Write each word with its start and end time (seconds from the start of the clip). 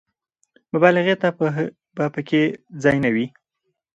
مبالغې 0.73 1.15
ته 1.21 1.27
به 1.95 2.05
په 2.13 2.21
کې 2.27 2.41
ځای 2.83 2.97
نه 3.03 3.09
وي. 3.15 3.25